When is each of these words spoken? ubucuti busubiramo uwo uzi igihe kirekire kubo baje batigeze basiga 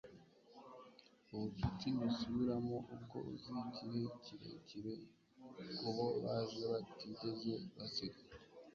ubucuti 1.33 1.87
busubiramo 1.97 2.77
uwo 2.93 3.19
uzi 3.31 3.53
igihe 3.69 4.05
kirekire 4.25 4.93
kubo 5.77 6.05
baje 6.23 6.61
batigeze 6.71 7.51
basiga 7.75 8.21